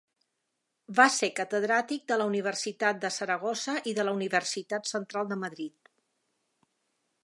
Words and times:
Va 0.99 1.05
ser 1.15 1.29
catedràtic 1.39 2.07
de 2.13 2.17
la 2.21 2.27
Universitat 2.31 3.05
de 3.05 3.13
Saragossa 3.19 3.77
i 3.93 3.97
de 4.01 4.09
la 4.09 4.17
Universitat 4.21 4.93
Central 4.97 5.31
de 5.35 5.43
Madrid. 5.47 5.97